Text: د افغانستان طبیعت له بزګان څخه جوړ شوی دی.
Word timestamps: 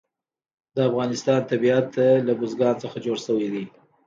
د 0.75 0.77
افغانستان 0.89 1.39
طبیعت 1.51 1.89
له 2.27 2.33
بزګان 2.39 2.75
څخه 2.83 2.97
جوړ 3.05 3.17
شوی 3.25 3.47
دی. 3.53 3.65